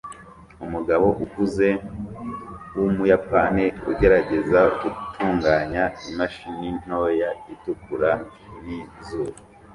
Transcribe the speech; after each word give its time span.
Umugabo 0.65 1.07
ukuze 1.23 1.69
wumuyapani 2.77 3.65
ugerageza 3.91 4.59
gutunganya 4.79 5.83
imashini 6.09 6.67
ntoya 6.83 7.29
itukura 7.53 8.11
nizuru 8.63 9.33